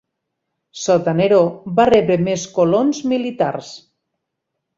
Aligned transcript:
Sota 0.83 1.13
Neró 1.19 1.41
va 1.81 1.85
rebre 1.89 2.17
més 2.31 2.47
colons 2.57 3.03
militars. 3.13 3.71